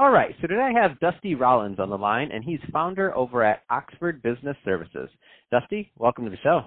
All 0.00 0.12
right, 0.12 0.32
so 0.40 0.46
today 0.46 0.62
I 0.62 0.80
have 0.80 1.00
Dusty 1.00 1.34
Rollins 1.34 1.80
on 1.80 1.90
the 1.90 1.98
line, 1.98 2.30
and 2.30 2.44
he's 2.44 2.60
founder 2.72 3.12
over 3.16 3.42
at 3.42 3.64
Oxford 3.68 4.22
Business 4.22 4.56
Services. 4.64 5.10
Dusty, 5.50 5.90
welcome 5.98 6.24
to 6.24 6.30
the 6.30 6.36
show. 6.36 6.66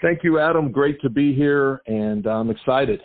Thank 0.00 0.24
you, 0.24 0.38
Adam. 0.38 0.72
Great 0.72 0.98
to 1.02 1.10
be 1.10 1.34
here, 1.34 1.82
and 1.86 2.26
I'm 2.26 2.48
excited. 2.48 3.02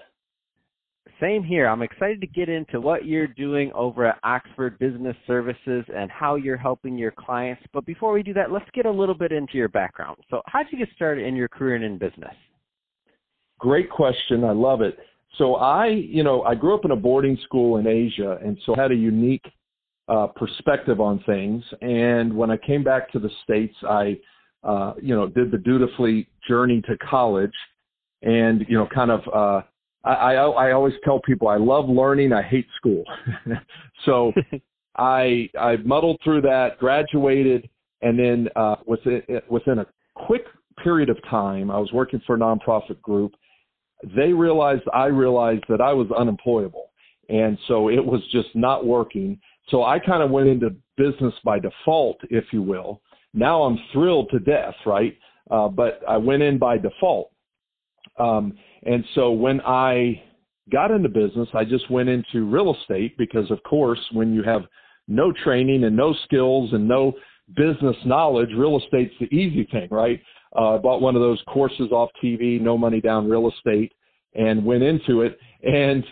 Same 1.20 1.44
here. 1.44 1.68
I'm 1.68 1.82
excited 1.82 2.22
to 2.22 2.28
get 2.28 2.48
into 2.48 2.80
what 2.80 3.04
you're 3.04 3.28
doing 3.28 3.74
over 3.76 4.06
at 4.06 4.20
Oxford 4.24 4.80
Business 4.80 5.18
Services 5.28 5.84
and 5.94 6.10
how 6.10 6.36
you're 6.36 6.56
helping 6.56 6.98
your 6.98 7.12
clients. 7.12 7.62
But 7.74 7.86
before 7.86 8.14
we 8.14 8.24
do 8.24 8.34
that, 8.36 8.54
let's 8.54 8.70
get 8.74 8.86
a 8.86 8.92
little 8.92 9.16
bit 9.16 9.34
into 9.34 9.58
your 9.58 9.68
background. 9.68 10.18
So, 10.30 10.42
how 10.46 10.64
did 10.64 10.72
you 10.72 10.78
get 10.78 10.96
started 10.96 11.28
in 11.28 11.36
your 11.36 11.50
career 11.50 11.76
and 11.76 11.84
in 11.84 11.98
business? 11.98 12.36
Great 13.60 13.90
question. 13.90 14.46
I 14.46 14.54
love 14.54 14.80
it. 14.80 14.98
So 15.38 15.56
I, 15.56 15.88
you 15.88 16.24
know, 16.24 16.44
I 16.44 16.56
grew 16.56 16.76
up 16.76 16.86
in 16.86 16.92
a 16.92 16.96
boarding 16.96 17.38
school 17.44 17.78
in 17.78 17.88
Asia, 17.88 18.38
and 18.44 18.58
so 18.66 18.76
I 18.76 18.82
had 18.82 18.92
a 18.92 18.96
unique 18.96 19.46
uh, 20.08 20.28
perspective 20.28 21.00
on 21.00 21.24
things. 21.26 21.64
And 21.82 22.36
when 22.36 22.52
I 22.52 22.58
came 22.58 22.84
back 22.84 23.12
to 23.14 23.20
the 23.20 23.30
states, 23.44 23.76
I, 23.84 24.20
uh, 24.64 24.94
you 25.02 25.16
know, 25.16 25.28
did 25.28 25.52
the 25.52 25.58
dutifully 25.58 26.28
journey 26.48 26.82
to 26.82 26.98
college, 26.98 27.54
and 28.22 28.66
you 28.68 28.78
know, 28.78 28.88
kind 28.94 29.12
of. 29.12 29.22
Uh, 29.34 29.66
I, 30.04 30.14
I 30.14 30.34
I 30.34 30.72
always 30.72 30.96
tell 31.04 31.22
people 31.22 31.48
I 31.48 31.58
love 31.58 31.88
learning. 31.88 32.34
I 32.34 32.42
hate 32.42 32.68
school. 32.76 33.04
so 34.06 34.34
I 34.98 35.50
I 35.60 35.78
muddled 35.78 36.20
through 36.24 36.42
that, 36.42 36.78
graduated, 36.80 37.70
and 38.02 38.20
then 38.20 38.50
uh, 38.56 38.76
within 38.86 39.22
within 39.50 39.80
a 39.80 39.86
quick 40.16 40.46
period 40.84 41.10
of 41.10 41.18
time, 41.30 41.72
I 41.72 41.78
was 41.78 41.92
working 41.94 42.22
for 42.26 42.36
a 42.36 42.40
nonprofit 42.40 43.02
group 43.02 43.34
they 44.16 44.34
realized 44.34 44.84
I 44.94 45.06
realized 45.06 45.64
that 45.70 45.82
I 45.82 45.94
was 45.94 46.08
unemployable. 46.18 46.92
And 47.30 47.58
so 47.68 47.90
it 47.90 48.04
was 48.04 48.22
just 48.32 48.50
not 48.56 48.86
working. 48.86 49.40
So 49.70 49.84
I 49.84 50.00
kind 50.00 50.22
of 50.22 50.32
went 50.32 50.48
into 50.48 50.76
business 50.98 51.34
by 51.44 51.60
default, 51.60 52.18
if 52.30 52.46
you 52.52 52.62
will. 52.62 53.02
Now 53.34 53.64
I'm 53.64 53.80
thrilled 53.94 54.30
to 54.32 54.40
death, 54.40 54.76
right? 54.86 55.18
Uh, 55.50 55.68
but 55.68 56.02
I 56.08 56.18
went 56.18 56.44
in 56.44 56.58
by 56.58 56.78
default. 56.78 57.32
Um, 58.20 58.54
and 58.84 59.04
so 59.16 59.32
when 59.32 59.62
I 59.62 60.22
got 60.72 60.92
into 60.92 61.10
business, 61.10 61.48
I 61.54 61.64
just 61.64 61.90
went 61.90 62.10
into 62.10 62.46
real 62.46 62.76
estate 62.76 63.18
because, 63.18 63.50
of 63.52 63.62
course, 63.64 64.00
when 64.12 64.34
you 64.34 64.44
have 64.44 64.64
no 65.08 65.32
training 65.32 65.84
and 65.84 65.96
no 65.96 66.14
skills 66.26 66.74
and 66.74 66.88
no 66.88 67.14
business 67.56 67.96
knowledge, 68.06 68.50
real 68.56 68.80
estate's 68.80 69.14
the 69.20 69.34
easy 69.34 69.68
thing, 69.72 69.88
right? 69.92 70.22
Uh, 70.56 70.76
I 70.76 70.78
bought 70.78 71.02
one 71.02 71.16
of 71.16 71.22
those 71.22 71.42
courses 71.48 71.92
off 71.92 72.10
TV, 72.24 72.60
no 72.60 72.78
money 72.78 73.02
down 73.02 73.30
real 73.30 73.50
estate, 73.50 73.94
and 74.36 74.66
went 74.66 74.84
into 74.84 75.22
it. 75.22 75.38
And 75.64 76.04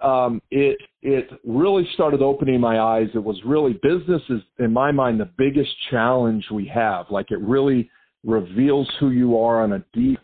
um, 0.00 0.42
it 0.50 0.78
it 1.02 1.28
really 1.44 1.88
started 1.94 2.22
opening 2.22 2.60
my 2.60 2.80
eyes. 2.80 3.08
It 3.14 3.22
was 3.22 3.40
really 3.44 3.78
business 3.82 4.22
is 4.28 4.42
in 4.58 4.72
my 4.72 4.92
mind 4.92 5.20
the 5.20 5.30
biggest 5.38 5.70
challenge 5.90 6.44
we 6.50 6.66
have. 6.66 7.06
Like 7.10 7.30
it 7.30 7.40
really 7.40 7.90
reveals 8.24 8.88
who 9.00 9.10
you 9.10 9.38
are 9.38 9.62
on 9.62 9.72
a 9.74 9.84
deep 9.92 10.18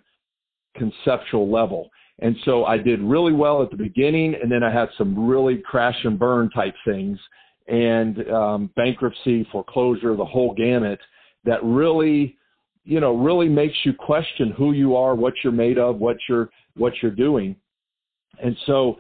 conceptual 0.77 1.51
level. 1.51 1.91
And 2.21 2.37
so 2.45 2.67
I 2.67 2.77
did 2.77 3.01
really 3.01 3.33
well 3.33 3.63
at 3.63 3.71
the 3.71 3.77
beginning, 3.77 4.35
and 4.41 4.53
then 4.53 4.63
I 4.63 4.71
had 4.73 4.91
some 4.99 5.27
really 5.27 5.63
crash 5.65 5.97
and 6.05 6.19
burn 6.19 6.51
type 6.51 6.75
things, 6.85 7.19
and 7.67 8.29
um, 8.31 8.71
bankruptcy, 8.77 9.47
foreclosure, 9.51 10.17
the 10.17 10.25
whole 10.25 10.55
gamut 10.55 11.01
that 11.45 11.65
really 11.65 12.37
you 12.85 13.01
know 13.01 13.15
really 13.15 13.49
makes 13.49 13.77
you 13.85 13.93
question 13.93 14.53
who 14.53 14.73
you 14.73 14.97
are, 14.97 15.15
what 15.15 15.35
you're 15.43 15.53
made 15.53 15.79
of, 15.79 15.99
what 15.99 16.17
you're 16.29 16.51
what 16.77 16.93
you're 17.03 17.11
doing. 17.11 17.57
And 18.43 18.57
so, 18.67 18.97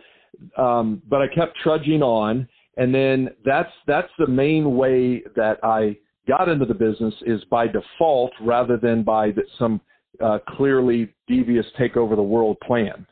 um, 0.57 1.03
but 1.09 1.23
I 1.23 1.29
kept 1.29 1.57
trudging 1.63 2.03
on, 2.03 2.49
and 2.77 2.95
then 2.95 3.31
that's 3.45 3.73
that's 3.87 4.11
the 4.19 4.27
main 4.27 4.77
way 4.77 5.23
that 5.37 5.59
I 5.63 5.97
got 6.29 6.49
into 6.49 6.65
the 6.65 6.75
business 6.75 7.15
is 7.27 7.43
by 7.51 7.67
default 7.67 8.33
rather 8.41 8.77
than 8.77 9.03
by 9.03 9.33
some 9.59 9.81
uh, 10.23 10.39
clearly 10.49 11.13
devious 11.27 11.67
take 11.79 11.97
over 11.97 12.15
the 12.15 12.23
world 12.23 12.59
plan. 12.61 13.07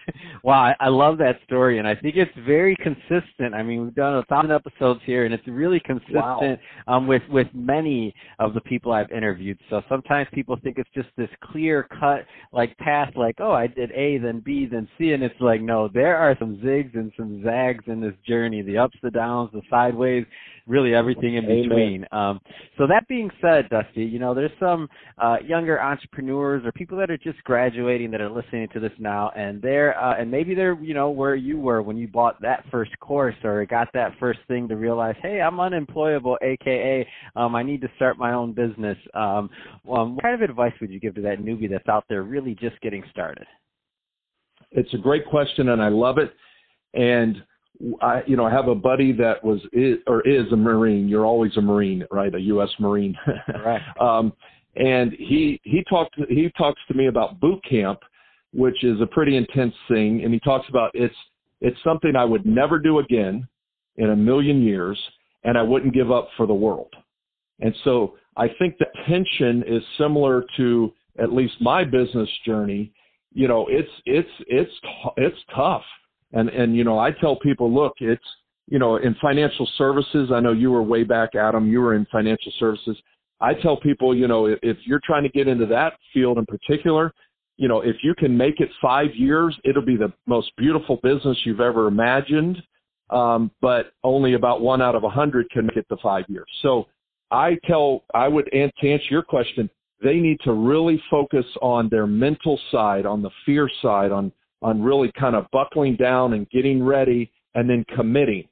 wow, 0.42 0.72
I, 0.80 0.86
I 0.86 0.88
love 0.88 1.18
that 1.18 1.38
story, 1.44 1.78
and 1.78 1.86
I 1.86 1.94
think 1.94 2.16
it's 2.16 2.30
very 2.46 2.76
consistent. 2.76 3.54
I 3.54 3.62
mean, 3.62 3.82
we've 3.82 3.94
done 3.94 4.16
a 4.16 4.24
thousand 4.24 4.52
episodes 4.52 5.00
here, 5.04 5.24
and 5.24 5.34
it's 5.34 5.46
really 5.46 5.80
consistent 5.80 6.14
wow. 6.20 6.58
um, 6.88 7.06
with 7.06 7.22
with 7.30 7.48
many 7.54 8.14
of 8.38 8.54
the 8.54 8.60
people 8.62 8.92
I've 8.92 9.10
interviewed. 9.10 9.58
So 9.70 9.82
sometimes 9.88 10.28
people 10.32 10.58
think 10.62 10.78
it's 10.78 10.90
just 10.94 11.08
this 11.16 11.28
clear 11.42 11.88
cut 11.98 12.26
like 12.52 12.76
path, 12.78 13.12
like 13.16 13.36
oh, 13.40 13.52
I 13.52 13.66
did 13.66 13.90
A, 13.92 14.18
then 14.18 14.40
B, 14.44 14.66
then 14.70 14.88
C, 14.98 15.12
and 15.12 15.22
it's 15.22 15.40
like 15.40 15.60
no, 15.60 15.88
there 15.92 16.16
are 16.16 16.36
some 16.38 16.56
zigs 16.56 16.94
and 16.94 17.12
some 17.16 17.42
zags 17.42 17.84
in 17.86 18.00
this 18.00 18.14
journey, 18.26 18.62
the 18.62 18.78
ups, 18.78 18.96
the 19.02 19.10
downs, 19.10 19.50
the 19.52 19.62
sideways, 19.70 20.24
really 20.66 20.94
everything 20.94 21.36
in 21.36 21.46
between. 21.46 22.06
Um, 22.12 22.40
so 22.78 22.86
that 22.86 23.06
being 23.08 23.30
said, 23.40 23.68
Dusty, 23.68 24.04
you 24.04 24.18
know, 24.18 24.34
there's 24.34 24.52
some 24.60 24.88
uh, 25.18 25.36
younger 25.44 25.80
entrepreneurs 25.80 26.62
or 26.64 26.72
people 26.72 26.96
that 26.98 27.10
are 27.10 27.18
just 27.18 27.42
graduating 27.44 28.10
that 28.12 28.20
are 28.20 28.30
listening 28.30 28.68
to 28.72 28.80
this 28.80 28.92
now, 28.98 29.30
and 29.36 29.60
they're 29.60 29.98
uh, 29.98 30.14
and 30.18 30.30
maybe 30.30 30.54
they're 30.54 30.78
you 30.80 30.94
know 30.94 31.10
where 31.10 31.34
you 31.34 31.58
were 31.58 31.82
when 31.82 31.96
you 31.96 32.08
bought 32.08 32.40
that 32.42 32.64
first 32.70 32.98
course 33.00 33.36
or 33.44 33.64
got 33.66 33.88
that 33.94 34.12
first 34.18 34.40
thing 34.48 34.68
to 34.68 34.76
realize, 34.76 35.16
hey, 35.22 35.40
I'm 35.40 35.60
unemployable, 35.60 36.38
aka 36.42 37.06
um, 37.36 37.54
I 37.54 37.62
need 37.62 37.80
to 37.82 37.88
start 37.96 38.18
my 38.18 38.32
own 38.32 38.52
business. 38.52 38.98
Um, 39.14 39.50
um, 39.90 40.14
what 40.14 40.22
kind 40.22 40.34
of 40.34 40.48
advice 40.48 40.72
would 40.80 40.90
you 40.90 41.00
give 41.00 41.14
to 41.16 41.22
that 41.22 41.40
newbie 41.40 41.70
that's 41.70 41.88
out 41.88 42.04
there 42.08 42.22
really 42.22 42.54
just 42.54 42.80
getting 42.80 43.02
started? 43.10 43.46
It's 44.70 44.92
a 44.94 44.98
great 44.98 45.26
question, 45.26 45.70
and 45.70 45.82
I 45.82 45.88
love 45.88 46.18
it. 46.18 46.32
And 46.94 47.42
I, 48.00 48.22
you 48.26 48.36
know, 48.36 48.44
I 48.44 48.50
have 48.50 48.68
a 48.68 48.74
buddy 48.74 49.12
that 49.12 49.42
was 49.42 49.60
is, 49.72 49.98
or 50.06 50.26
is 50.26 50.50
a 50.52 50.56
Marine. 50.56 51.08
You're 51.08 51.26
always 51.26 51.56
a 51.56 51.60
Marine, 51.60 52.04
right? 52.10 52.34
A 52.34 52.40
U.S. 52.40 52.68
Marine. 52.78 53.16
right. 53.64 53.80
um, 54.00 54.32
and 54.76 55.12
he 55.12 55.60
he 55.64 55.84
talked 55.88 56.14
he 56.28 56.50
talks 56.56 56.80
to 56.88 56.94
me 56.94 57.08
about 57.08 57.40
boot 57.40 57.60
camp, 57.68 58.00
which 58.52 58.84
is 58.84 59.00
a 59.00 59.06
pretty 59.06 59.36
intense 59.36 59.74
thing, 59.88 60.22
and 60.24 60.32
he 60.32 60.40
talks 60.40 60.68
about 60.68 60.90
it's 60.94 61.14
it's 61.60 61.76
something 61.84 62.16
I 62.16 62.24
would 62.24 62.46
never 62.46 62.78
do 62.78 63.00
again 63.00 63.46
in 63.96 64.10
a 64.10 64.16
million 64.16 64.62
years, 64.62 64.98
and 65.44 65.58
I 65.58 65.62
wouldn't 65.62 65.94
give 65.94 66.10
up 66.10 66.28
for 66.36 66.46
the 66.46 66.54
world. 66.54 66.92
And 67.60 67.74
so 67.84 68.14
I 68.36 68.48
think 68.58 68.78
the 68.78 68.86
tension 69.06 69.62
is 69.66 69.82
similar 69.98 70.44
to 70.56 70.92
at 71.18 71.32
least 71.32 71.54
my 71.60 71.84
business 71.84 72.28
journey. 72.46 72.92
You 73.32 73.48
know, 73.48 73.66
it's 73.68 73.90
it's 74.06 74.30
it's 74.46 74.72
it's 75.16 75.38
tough 75.54 75.84
and 76.32 76.48
and 76.48 76.76
you 76.76 76.84
know, 76.84 76.98
I 76.98 77.10
tell 77.12 77.36
people, 77.36 77.72
look, 77.72 77.94
it's 77.98 78.24
you 78.68 78.78
know, 78.78 78.96
in 78.96 79.14
financial 79.20 79.68
services, 79.76 80.30
I 80.32 80.40
know 80.40 80.52
you 80.52 80.70
were 80.70 80.82
way 80.82 81.04
back, 81.04 81.34
Adam. 81.34 81.70
You 81.70 81.80
were 81.80 81.94
in 81.94 82.06
financial 82.10 82.52
services. 82.58 82.96
I 83.40 83.54
tell 83.54 83.76
people, 83.76 84.16
you 84.16 84.28
know, 84.28 84.46
if 84.46 84.78
you're 84.84 85.00
trying 85.04 85.24
to 85.24 85.28
get 85.28 85.48
into 85.48 85.66
that 85.66 85.94
field 86.14 86.38
in 86.38 86.46
particular, 86.46 87.12
you 87.56 87.68
know, 87.68 87.80
if 87.80 87.96
you 88.02 88.14
can 88.14 88.36
make 88.36 88.60
it 88.60 88.70
five 88.80 89.14
years, 89.14 89.56
it'll 89.64 89.84
be 89.84 89.96
the 89.96 90.12
most 90.26 90.52
beautiful 90.56 91.00
business 91.02 91.36
you've 91.44 91.60
ever 91.60 91.88
imagined. 91.88 92.62
Um, 93.10 93.50
but 93.60 93.92
only 94.04 94.34
about 94.34 94.62
one 94.62 94.80
out 94.80 94.94
of 94.94 95.04
a 95.04 95.10
hundred 95.10 95.50
can 95.50 95.66
make 95.66 95.76
it 95.76 95.86
to 95.90 95.96
five 96.02 96.24
years. 96.28 96.46
So 96.62 96.86
I 97.30 97.58
tell, 97.66 98.04
I 98.14 98.26
would 98.26 98.46
to 98.46 98.58
answer 98.90 99.04
your 99.10 99.22
question, 99.22 99.68
they 100.02 100.16
need 100.16 100.38
to 100.44 100.52
really 100.52 101.02
focus 101.10 101.44
on 101.60 101.88
their 101.90 102.06
mental 102.06 102.58
side, 102.70 103.04
on 103.04 103.22
the 103.22 103.30
fear 103.44 103.68
side, 103.82 104.12
on 104.12 104.32
on 104.62 104.82
really 104.82 105.10
kind 105.18 105.34
of 105.34 105.46
buckling 105.52 105.96
down 105.96 106.32
and 106.34 106.48
getting 106.50 106.82
ready 106.82 107.30
and 107.54 107.68
then 107.68 107.84
committing. 107.94 108.44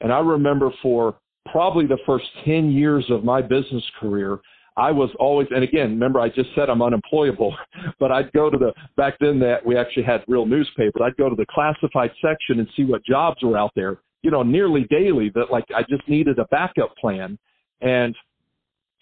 And 0.00 0.12
I 0.12 0.18
remember 0.18 0.70
for 0.82 1.16
probably 1.50 1.86
the 1.86 1.98
first 2.06 2.26
10 2.44 2.72
years 2.72 3.04
of 3.10 3.24
my 3.24 3.40
business 3.40 3.82
career, 4.00 4.38
I 4.76 4.90
was 4.90 5.10
always, 5.20 5.46
and 5.50 5.62
again, 5.62 5.90
remember 5.90 6.20
I 6.20 6.28
just 6.28 6.50
said 6.54 6.68
I'm 6.68 6.82
unemployable, 6.82 7.54
but 8.00 8.10
I'd 8.10 8.32
go 8.32 8.50
to 8.50 8.58
the, 8.58 8.72
back 8.96 9.14
then 9.20 9.38
that 9.40 9.64
we 9.64 9.76
actually 9.76 10.02
had 10.02 10.24
real 10.26 10.46
newspapers, 10.46 11.00
I'd 11.02 11.16
go 11.16 11.28
to 11.28 11.36
the 11.36 11.46
classified 11.48 12.10
section 12.20 12.58
and 12.58 12.68
see 12.76 12.84
what 12.84 13.04
jobs 13.04 13.42
were 13.42 13.56
out 13.56 13.70
there, 13.76 13.98
you 14.22 14.30
know, 14.30 14.42
nearly 14.42 14.84
daily 14.90 15.30
that 15.34 15.50
like 15.50 15.64
I 15.74 15.82
just 15.82 16.06
needed 16.08 16.38
a 16.38 16.46
backup 16.46 16.96
plan. 16.96 17.38
And 17.80 18.14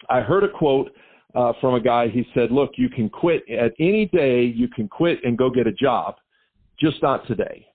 I 0.09 0.21
heard 0.21 0.43
a 0.43 0.49
quote 0.49 0.91
uh, 1.33 1.53
from 1.59 1.73
a 1.73 1.81
guy, 1.81 2.07
he 2.09 2.27
said, 2.35 2.51
look, 2.51 2.71
you 2.75 2.89
can 2.89 3.09
quit 3.09 3.43
at 3.49 3.71
any 3.79 4.05
day, 4.13 4.43
you 4.43 4.67
can 4.67 4.87
quit 4.87 5.19
and 5.23 5.37
go 5.37 5.49
get 5.49 5.65
a 5.65 5.71
job 5.71 6.15
just 6.83 7.01
not 7.01 7.25
today. 7.27 7.65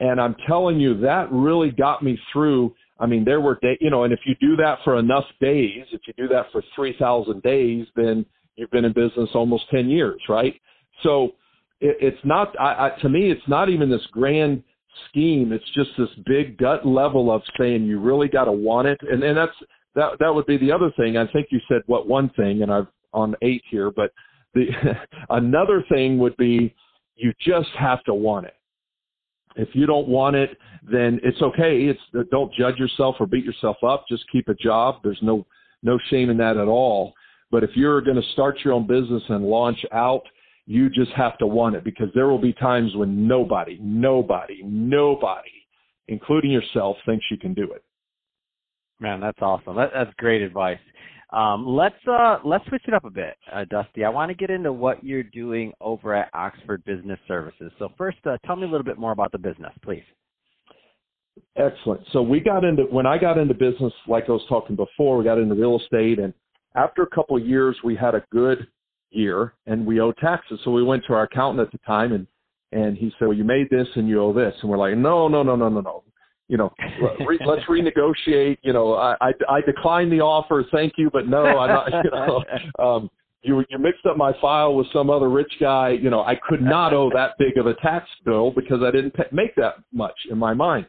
And 0.00 0.20
I'm 0.20 0.36
telling 0.46 0.78
you, 0.78 0.98
that 1.00 1.30
really 1.32 1.70
got 1.70 2.02
me 2.02 2.18
through. 2.32 2.74
I 3.00 3.06
mean, 3.06 3.24
there 3.24 3.40
were 3.40 3.58
day, 3.60 3.76
you 3.80 3.90
know, 3.90 4.04
and 4.04 4.12
if 4.12 4.20
you 4.24 4.34
do 4.40 4.56
that 4.56 4.78
for 4.84 4.98
enough 4.98 5.24
days, 5.40 5.84
if 5.92 6.00
you 6.06 6.14
do 6.16 6.28
that 6.28 6.46
for 6.52 6.62
3,000 6.74 7.42
days, 7.42 7.86
then 7.96 8.24
you've 8.56 8.70
been 8.70 8.84
in 8.84 8.92
business 8.92 9.30
almost 9.34 9.64
10 9.70 9.88
years, 9.88 10.20
right? 10.28 10.54
So 11.02 11.32
it, 11.80 11.96
it's 12.00 12.24
not, 12.24 12.58
I, 12.60 12.88
I, 12.88 13.00
to 13.00 13.08
me, 13.08 13.30
it's 13.30 13.48
not 13.48 13.68
even 13.68 13.90
this 13.90 14.06
grand 14.12 14.62
scheme. 15.08 15.52
It's 15.52 15.70
just 15.74 15.90
this 15.98 16.08
big 16.26 16.58
gut 16.58 16.86
level 16.86 17.30
of 17.32 17.42
saying 17.58 17.84
you 17.84 18.00
really 18.00 18.28
got 18.28 18.44
to 18.44 18.52
want 18.52 18.86
it. 18.88 19.00
And, 19.02 19.22
and 19.22 19.36
that's, 19.36 19.52
that, 19.94 20.18
that 20.20 20.32
would 20.32 20.46
be 20.46 20.58
the 20.58 20.70
other 20.70 20.92
thing. 20.96 21.16
I 21.16 21.26
think 21.32 21.48
you 21.50 21.60
said 21.68 21.82
what 21.86 22.06
one 22.06 22.30
thing, 22.30 22.62
and 22.62 22.72
I've 22.72 22.86
on 23.12 23.34
eight 23.42 23.62
here, 23.70 23.90
but 23.90 24.12
the, 24.54 24.66
another 25.30 25.84
thing 25.88 26.18
would 26.18 26.36
be 26.36 26.74
you 27.18 27.32
just 27.40 27.70
have 27.78 28.02
to 28.04 28.14
want 28.14 28.46
it. 28.46 28.54
If 29.56 29.68
you 29.74 29.86
don't 29.86 30.08
want 30.08 30.36
it, 30.36 30.56
then 30.90 31.20
it's 31.22 31.42
okay. 31.42 31.84
It's 31.84 32.28
don't 32.30 32.52
judge 32.54 32.76
yourself 32.76 33.16
or 33.18 33.26
beat 33.26 33.44
yourself 33.44 33.76
up. 33.82 34.04
Just 34.08 34.24
keep 34.30 34.48
a 34.48 34.54
job. 34.54 34.96
There's 35.02 35.18
no 35.20 35.46
no 35.82 35.98
shame 36.10 36.30
in 36.30 36.36
that 36.38 36.56
at 36.56 36.68
all. 36.68 37.12
But 37.50 37.64
if 37.64 37.70
you're 37.74 38.00
going 38.00 38.20
to 38.20 38.28
start 38.32 38.58
your 38.64 38.74
own 38.74 38.86
business 38.86 39.22
and 39.28 39.44
launch 39.44 39.84
out, 39.92 40.22
you 40.66 40.90
just 40.90 41.10
have 41.12 41.38
to 41.38 41.46
want 41.46 41.76
it 41.76 41.84
because 41.84 42.08
there 42.14 42.28
will 42.28 42.40
be 42.40 42.52
times 42.52 42.94
when 42.94 43.26
nobody, 43.26 43.78
nobody, 43.80 44.60
nobody, 44.62 45.50
including 46.08 46.50
yourself, 46.50 46.96
thinks 47.06 47.24
you 47.30 47.38
can 47.38 47.54
do 47.54 47.72
it. 47.72 47.82
Man, 49.00 49.20
that's 49.20 49.38
awesome. 49.40 49.76
That, 49.76 49.90
that's 49.94 50.10
great 50.18 50.42
advice. 50.42 50.78
Um, 51.30 51.66
let's 51.66 51.94
uh, 52.10 52.38
let's 52.42 52.66
switch 52.68 52.82
it 52.88 52.94
up 52.94 53.04
a 53.04 53.10
bit, 53.10 53.36
uh, 53.52 53.64
Dusty. 53.68 54.04
I 54.04 54.08
want 54.08 54.30
to 54.30 54.34
get 54.34 54.48
into 54.48 54.72
what 54.72 55.04
you're 55.04 55.22
doing 55.22 55.72
over 55.80 56.14
at 56.14 56.30
Oxford 56.32 56.82
Business 56.86 57.18
Services. 57.28 57.70
So 57.78 57.90
first, 57.98 58.16
uh, 58.24 58.38
tell 58.46 58.56
me 58.56 58.62
a 58.62 58.66
little 58.66 58.84
bit 58.84 58.98
more 58.98 59.12
about 59.12 59.32
the 59.32 59.38
business, 59.38 59.72
please. 59.82 60.04
Excellent. 61.56 62.00
So 62.12 62.22
we 62.22 62.40
got 62.40 62.64
into 62.64 62.84
when 62.84 63.04
I 63.06 63.18
got 63.18 63.36
into 63.36 63.52
business, 63.52 63.92
like 64.06 64.24
I 64.28 64.32
was 64.32 64.44
talking 64.48 64.74
before, 64.74 65.18
we 65.18 65.24
got 65.24 65.38
into 65.38 65.54
real 65.54 65.78
estate, 65.78 66.18
and 66.18 66.32
after 66.74 67.02
a 67.02 67.10
couple 67.10 67.36
of 67.36 67.46
years, 67.46 67.76
we 67.84 67.94
had 67.94 68.14
a 68.14 68.24
good 68.32 68.66
year, 69.10 69.52
and 69.66 69.84
we 69.84 70.00
owed 70.00 70.16
taxes. 70.16 70.58
So 70.64 70.70
we 70.70 70.82
went 70.82 71.04
to 71.06 71.12
our 71.12 71.24
accountant 71.24 71.66
at 71.66 71.72
the 71.72 71.78
time, 71.86 72.12
and 72.12 72.26
and 72.72 72.96
he 72.96 73.12
said, 73.18 73.28
"Well, 73.28 73.36
you 73.36 73.44
made 73.44 73.68
this, 73.68 73.88
and 73.96 74.08
you 74.08 74.22
owe 74.22 74.32
this," 74.32 74.54
and 74.62 74.70
we're 74.70 74.78
like, 74.78 74.96
"No, 74.96 75.28
no, 75.28 75.42
no, 75.42 75.56
no, 75.56 75.68
no, 75.68 75.80
no 75.80 76.04
you 76.48 76.56
know, 76.56 76.72
re- 77.26 77.38
let's 77.44 77.64
renegotiate. 77.64 78.58
You 78.62 78.72
know, 78.72 78.94
I, 78.94 79.16
I 79.20 79.32
I 79.48 79.60
decline 79.60 80.10
the 80.10 80.20
offer, 80.20 80.64
thank 80.72 80.94
you, 80.96 81.10
but 81.12 81.28
no, 81.28 81.44
I'm 81.44 81.68
not. 81.68 82.04
You 82.04 82.10
know, 82.10 82.44
um, 82.84 83.10
you 83.42 83.64
you 83.68 83.78
mixed 83.78 84.06
up 84.06 84.16
my 84.16 84.32
file 84.40 84.74
with 84.74 84.86
some 84.92 85.10
other 85.10 85.28
rich 85.28 85.52
guy. 85.60 85.90
You 85.90 86.10
know, 86.10 86.22
I 86.22 86.36
could 86.48 86.62
not 86.62 86.94
owe 86.94 87.10
that 87.14 87.32
big 87.38 87.58
of 87.58 87.66
a 87.66 87.74
tax 87.74 88.08
bill 88.24 88.50
because 88.50 88.82
I 88.82 88.90
didn't 88.90 89.12
pay, 89.12 89.26
make 89.30 89.54
that 89.56 89.74
much 89.92 90.16
in 90.30 90.38
my 90.38 90.54
mind. 90.54 90.86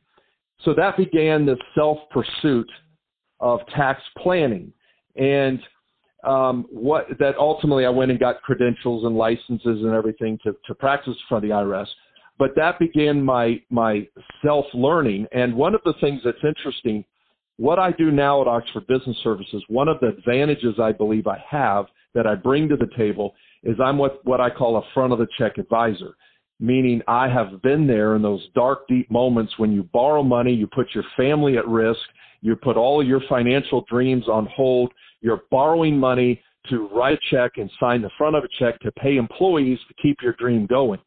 So 0.63 0.73
that 0.75 0.97
began 0.97 1.45
this 1.45 1.59
self 1.75 1.97
pursuit 2.09 2.69
of 3.41 3.59
tax 3.75 4.01
planning, 4.17 4.71
and 5.17 5.59
um, 6.23 6.65
what 6.69 7.07
that 7.19 7.38
ultimately 7.38 7.85
I 7.85 7.89
went 7.89 8.12
and 8.12 8.19
got 8.19 8.41
credentials 8.44 9.05
and 9.05 9.17
licenses 9.17 9.83
and 9.83 9.94
everything 9.94 10.39
to 10.44 10.55
to 10.67 10.75
practice 10.75 11.15
for 11.27 11.41
the 11.41 11.50
IRS 11.50 11.88
but 12.39 12.56
that 12.56 12.80
began 12.80 13.24
my 13.24 13.62
my 13.69 14.07
self 14.44 14.65
learning. 14.74 15.27
And 15.31 15.53
one 15.53 15.75
of 15.75 15.81
the 15.83 15.94
things 16.01 16.21
that's 16.24 16.38
interesting, 16.44 17.03
what 17.57 17.77
I 17.77 17.91
do 17.91 18.09
now 18.09 18.41
at 18.41 18.47
Oxford 18.47 18.88
Business 18.88 19.18
Services, 19.24 19.63
one 19.68 19.89
of 19.89 20.00
the 20.00 20.07
advantages 20.07 20.80
I 20.81 20.94
believe 20.94 21.27
I 21.27 21.44
have 21.47 21.86
that 22.15 22.25
I 22.25 22.33
bring 22.33 22.69
to 22.69 22.77
the 22.77 22.89
table 22.97 23.36
is 23.62 23.75
I'm 23.83 23.97
what 23.97 24.25
what 24.25 24.39
I 24.39 24.50
call 24.50 24.77
a 24.77 24.94
front 24.94 25.13
of 25.13 25.19
the 25.19 25.27
check 25.38 25.57
advisor. 25.59 26.15
Meaning 26.62 27.01
I 27.07 27.30
have 27.30 27.62
been 27.62 27.88
there 27.88 28.15
in 28.15 28.21
those 28.21 28.45
dark, 28.56 28.88
deep 28.88 29.09
moments 29.12 29.53
when 29.57 29.71
you 29.71 29.83
borrow 29.94 30.24
money, 30.24 30.53
you 30.53 30.68
put 30.68 30.88
your 30.94 31.06
family 31.15 31.57
at 31.57 31.68
risk, 31.68 32.01
you 32.41 32.56
put 32.56 32.75
all 32.75 33.06
your 33.06 33.21
financial 33.30 33.86
dreams 33.89 34.27
on 34.27 34.45
hold, 34.53 34.91
you're 35.21 35.44
borrowing 35.51 35.97
money 35.97 36.41
to 36.69 36.89
write 36.89 37.18
a 37.18 37.36
check 37.36 37.53
and 37.56 37.71
sign 37.80 38.01
the 38.01 38.09
front 38.18 38.36
of 38.36 38.44
a 38.44 38.47
check 38.59 38.77
to 38.81 38.91
pay 38.94 39.15
employees 39.15 39.80
to 39.88 39.94
keep 40.01 40.18
your 40.21 40.33
dream 40.33 40.65
going 40.65 41.00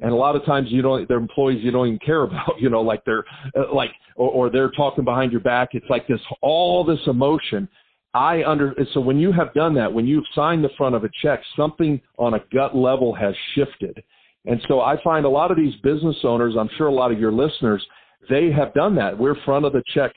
and 0.00 0.12
a 0.12 0.14
lot 0.14 0.36
of 0.36 0.44
times 0.44 0.68
you 0.70 0.82
don't 0.82 1.08
they're 1.08 1.18
employees 1.18 1.62
you 1.62 1.70
don't 1.70 1.86
even 1.86 1.98
care 1.98 2.22
about 2.22 2.54
you 2.60 2.70
know 2.70 2.82
like 2.82 3.04
they're 3.04 3.24
uh, 3.56 3.72
like 3.74 3.90
or, 4.16 4.30
or 4.30 4.50
they're 4.50 4.70
talking 4.70 5.04
behind 5.04 5.32
your 5.32 5.40
back. 5.40 5.70
It's 5.72 5.88
like 5.88 6.06
this 6.06 6.20
all 6.42 6.84
this 6.84 7.00
emotion. 7.06 7.68
I 8.12 8.44
under 8.44 8.74
so 8.92 9.00
when 9.00 9.18
you 9.18 9.32
have 9.32 9.52
done 9.54 9.74
that 9.74 9.92
when 9.92 10.06
you've 10.06 10.24
signed 10.34 10.62
the 10.62 10.70
front 10.76 10.94
of 10.94 11.04
a 11.04 11.10
check 11.22 11.40
something 11.56 12.00
on 12.18 12.34
a 12.34 12.40
gut 12.52 12.76
level 12.76 13.14
has 13.14 13.34
shifted. 13.54 14.02
And 14.46 14.60
so 14.68 14.82
i 14.82 15.02
find 15.02 15.24
a 15.24 15.28
lot 15.28 15.50
of 15.50 15.56
these 15.56 15.74
business 15.82 16.16
owners 16.22 16.54
i'm 16.58 16.68
sure 16.76 16.88
a 16.88 16.92
lot 16.92 17.10
of 17.10 17.18
your 17.18 17.32
listeners 17.32 17.84
they 18.28 18.50
have 18.52 18.72
done 18.74 18.94
that. 18.96 19.18
We're 19.18 19.36
front 19.44 19.64
of 19.64 19.72
the 19.72 19.82
check 19.94 20.12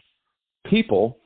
people 0.70 1.18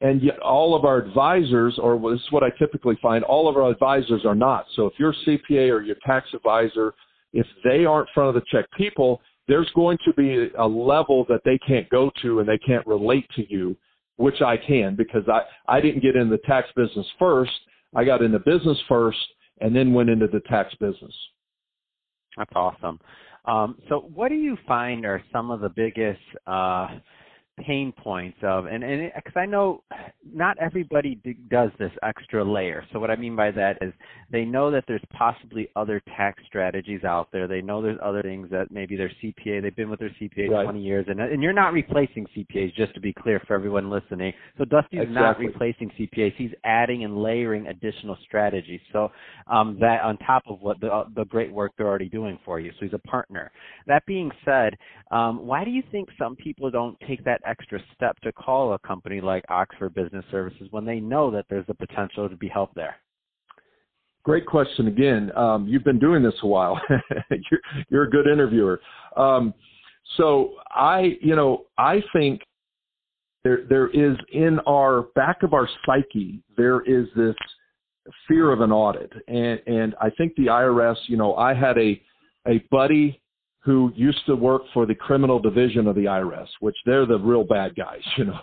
and 0.00 0.20
yet 0.20 0.38
all 0.40 0.74
of 0.74 0.84
our 0.84 0.98
advisors, 0.98 1.78
or 1.80 1.96
this 2.10 2.20
is 2.20 2.32
what 2.32 2.42
I 2.42 2.50
typically 2.58 2.98
find, 3.00 3.22
all 3.22 3.48
of 3.48 3.56
our 3.56 3.70
advisors 3.70 4.24
are 4.24 4.34
not. 4.34 4.66
So 4.74 4.86
if 4.86 4.94
you're 4.98 5.14
CPA 5.26 5.72
or 5.72 5.80
your 5.80 5.96
tax 6.04 6.26
advisor 6.34 6.92
if 7.32 7.46
they 7.64 7.84
aren't 7.84 8.08
front 8.14 8.28
of 8.28 8.34
the 8.34 8.46
check 8.50 8.66
people, 8.76 9.20
there's 9.48 9.70
going 9.74 9.98
to 10.04 10.12
be 10.14 10.50
a 10.58 10.66
level 10.66 11.24
that 11.28 11.40
they 11.44 11.58
can't 11.58 11.88
go 11.90 12.10
to 12.22 12.40
and 12.40 12.48
they 12.48 12.58
can't 12.58 12.86
relate 12.86 13.28
to 13.36 13.50
you, 13.52 13.76
which 14.16 14.40
I 14.40 14.56
can 14.56 14.94
because 14.94 15.28
I, 15.28 15.42
I 15.66 15.80
didn't 15.80 16.02
get 16.02 16.16
in 16.16 16.30
the 16.30 16.38
tax 16.38 16.68
business 16.76 17.06
first. 17.18 17.52
I 17.94 18.04
got 18.04 18.22
into 18.22 18.38
business 18.38 18.78
first 18.88 19.18
and 19.60 19.74
then 19.74 19.92
went 19.92 20.10
into 20.10 20.26
the 20.26 20.40
tax 20.40 20.74
business. 20.76 21.14
That's 22.36 22.52
awesome. 22.54 22.98
Um, 23.44 23.76
so, 23.88 24.08
what 24.14 24.28
do 24.28 24.36
you 24.36 24.56
find 24.68 25.04
are 25.04 25.22
some 25.32 25.50
of 25.50 25.60
the 25.60 25.68
biggest 25.68 26.20
uh, 26.46 26.86
pain 27.58 27.92
points 27.92 28.38
of 28.42 28.64
and 28.66 28.82
and 28.82 29.12
because 29.14 29.36
I 29.36 29.44
know 29.44 29.82
not 30.32 30.56
everybody 30.58 31.16
d- 31.16 31.36
does 31.50 31.70
this 31.78 31.90
extra 32.02 32.42
layer. 32.42 32.84
So 32.92 32.98
what 32.98 33.10
I 33.10 33.16
mean 33.16 33.36
by 33.36 33.50
that 33.50 33.78
is 33.82 33.92
they 34.30 34.44
know 34.44 34.70
that 34.70 34.84
there's 34.88 35.02
possibly 35.12 35.68
other 35.76 36.00
tax 36.16 36.42
strategies 36.46 37.04
out 37.04 37.28
there. 37.30 37.46
They 37.46 37.60
know 37.60 37.82
there's 37.82 37.98
other 38.02 38.22
things 38.22 38.48
that 38.50 38.70
maybe 38.70 38.96
their 38.96 39.12
CPA 39.22 39.60
they've 39.62 39.76
been 39.76 39.90
with 39.90 40.00
their 40.00 40.14
CPA 40.20 40.48
right. 40.48 40.64
20 40.64 40.80
years 40.80 41.04
and 41.08 41.20
and 41.20 41.42
you're 41.42 41.52
not 41.52 41.72
replacing 41.72 42.26
CPAs 42.36 42.74
just 42.74 42.94
to 42.94 43.00
be 43.00 43.12
clear 43.12 43.40
for 43.46 43.54
everyone 43.54 43.90
listening. 43.90 44.32
So 44.56 44.64
Dusty's 44.64 45.02
exactly. 45.02 45.14
not 45.14 45.38
replacing 45.38 45.90
CPAs. 45.98 46.34
He's 46.36 46.52
adding 46.64 47.04
and 47.04 47.22
layering 47.22 47.66
additional 47.66 48.16
strategies. 48.24 48.80
So 48.92 49.10
um, 49.46 49.76
that 49.80 50.00
on 50.02 50.16
top 50.18 50.44
of 50.48 50.60
what 50.62 50.80
the 50.80 50.88
uh, 50.88 51.04
the 51.14 51.24
great 51.26 51.52
work 51.52 51.72
they're 51.76 51.86
already 51.86 52.08
doing 52.08 52.38
for 52.44 52.60
you. 52.60 52.70
So 52.72 52.86
he's 52.86 52.94
a 52.94 52.98
partner. 52.98 53.50
That 53.86 54.06
being 54.06 54.30
said, 54.44 54.76
um, 55.10 55.46
why 55.46 55.64
do 55.64 55.70
you 55.70 55.82
think 55.92 56.08
some 56.18 56.36
people 56.36 56.70
don't 56.70 56.98
take 57.06 57.22
that 57.24 57.41
extra 57.46 57.80
step 57.94 58.18
to 58.20 58.32
call 58.32 58.74
a 58.74 58.78
company 58.80 59.20
like 59.20 59.44
Oxford 59.48 59.94
Business 59.94 60.24
Services 60.30 60.68
when 60.70 60.84
they 60.84 61.00
know 61.00 61.30
that 61.30 61.46
there's 61.48 61.66
the 61.66 61.74
potential 61.74 62.28
to 62.28 62.36
be 62.36 62.48
help 62.48 62.74
there? 62.74 62.96
Great 64.24 64.46
question 64.46 64.86
again. 64.86 65.36
Um, 65.36 65.66
you've 65.66 65.84
been 65.84 65.98
doing 65.98 66.22
this 66.22 66.34
a 66.42 66.46
while. 66.46 66.80
you're, 67.30 67.60
you're, 67.88 68.02
a 68.04 68.10
good 68.10 68.28
interviewer. 68.28 68.80
Um, 69.16 69.52
so 70.16 70.52
I, 70.70 71.16
you 71.20 71.34
know, 71.34 71.66
I 71.76 72.02
think 72.12 72.42
there 73.44 73.64
there 73.68 73.88
is 73.88 74.16
in 74.32 74.60
our 74.66 75.02
back 75.14 75.42
of 75.42 75.54
our 75.54 75.68
psyche 75.84 76.40
there 76.56 76.82
is 76.82 77.08
this 77.16 77.34
fear 78.28 78.52
of 78.52 78.60
an 78.60 78.70
audit, 78.70 79.12
and 79.26 79.60
and 79.66 79.94
I 80.00 80.10
think 80.10 80.34
the 80.36 80.46
IRS. 80.46 80.96
You 81.06 81.16
know, 81.16 81.34
I 81.34 81.54
had 81.54 81.78
a 81.78 82.00
a 82.46 82.58
buddy 82.70 83.20
who 83.64 83.92
used 83.94 84.24
to 84.26 84.34
work 84.34 84.62
for 84.74 84.86
the 84.86 84.94
criminal 84.94 85.38
division 85.38 85.86
of 85.86 85.94
the 85.94 86.04
IRS, 86.04 86.48
which 86.60 86.76
they're 86.84 87.06
the 87.06 87.18
real 87.18 87.44
bad 87.44 87.74
guys. 87.76 88.00
You 88.18 88.26
know, 88.26 88.40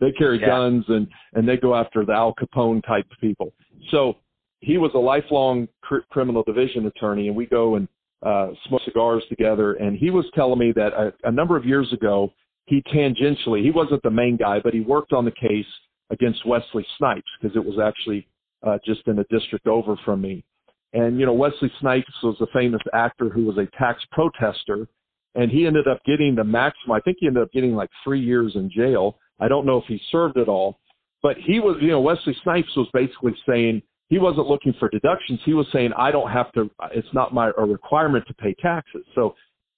they 0.00 0.12
carry 0.12 0.40
yeah. 0.40 0.46
guns 0.46 0.84
and 0.88 1.06
and 1.34 1.48
they 1.48 1.56
go 1.56 1.74
after 1.74 2.04
the 2.04 2.12
Al 2.12 2.34
Capone 2.34 2.82
type 2.86 3.06
people. 3.20 3.52
So 3.90 4.16
he 4.60 4.78
was 4.78 4.92
a 4.94 4.98
lifelong 4.98 5.68
cr- 5.82 6.06
criminal 6.10 6.42
division 6.44 6.86
attorney, 6.86 7.28
and 7.28 7.36
we 7.36 7.46
go 7.46 7.74
and 7.74 7.88
uh, 8.22 8.48
smoke 8.68 8.82
cigars 8.84 9.24
together. 9.28 9.74
And 9.74 9.98
he 9.98 10.10
was 10.10 10.24
telling 10.34 10.58
me 10.58 10.72
that 10.76 10.92
a, 10.92 11.12
a 11.28 11.32
number 11.32 11.56
of 11.56 11.64
years 11.64 11.92
ago, 11.92 12.32
he 12.66 12.82
tangentially, 12.94 13.62
he 13.62 13.72
wasn't 13.72 14.02
the 14.02 14.10
main 14.10 14.36
guy, 14.36 14.60
but 14.62 14.72
he 14.72 14.80
worked 14.80 15.12
on 15.12 15.24
the 15.24 15.32
case 15.32 15.66
against 16.10 16.46
Wesley 16.46 16.86
Snipes 16.96 17.26
because 17.40 17.56
it 17.56 17.64
was 17.64 17.78
actually 17.82 18.26
uh, 18.62 18.78
just 18.86 19.06
in 19.08 19.18
a 19.18 19.24
district 19.24 19.66
over 19.66 19.96
from 20.04 20.20
me. 20.20 20.44
And, 20.92 21.18
you 21.18 21.26
know, 21.26 21.32
Wesley 21.32 21.72
Snipes 21.80 22.12
was 22.22 22.36
a 22.40 22.46
famous 22.52 22.82
actor 22.92 23.28
who 23.28 23.44
was 23.44 23.56
a 23.56 23.66
tax 23.78 24.02
protester, 24.10 24.86
and 25.34 25.50
he 25.50 25.66
ended 25.66 25.88
up 25.88 26.04
getting 26.04 26.34
the 26.34 26.44
maximum. 26.44 26.92
I 26.92 27.00
think 27.00 27.18
he 27.20 27.26
ended 27.26 27.42
up 27.42 27.52
getting 27.52 27.74
like 27.74 27.90
three 28.04 28.20
years 28.20 28.52
in 28.54 28.70
jail. 28.70 29.18
I 29.40 29.48
don't 29.48 29.64
know 29.64 29.78
if 29.78 29.84
he 29.86 30.00
served 30.10 30.36
it 30.36 30.48
all, 30.48 30.78
but 31.22 31.36
he 31.38 31.60
was, 31.60 31.78
you 31.80 31.88
know, 31.88 32.00
Wesley 32.00 32.36
Snipes 32.42 32.76
was 32.76 32.88
basically 32.92 33.34
saying 33.48 33.82
he 34.08 34.18
wasn't 34.18 34.46
looking 34.46 34.74
for 34.78 34.90
deductions. 34.90 35.40
He 35.44 35.54
was 35.54 35.66
saying, 35.72 35.92
I 35.96 36.10
don't 36.10 36.30
have 36.30 36.52
to, 36.52 36.70
it's 36.92 37.08
not 37.14 37.32
my 37.32 37.50
a 37.56 37.64
requirement 37.64 38.26
to 38.26 38.34
pay 38.34 38.54
taxes. 38.60 39.04
So 39.14 39.34